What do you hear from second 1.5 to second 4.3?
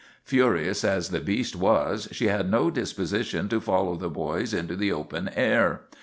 was, she had no disposition to follow the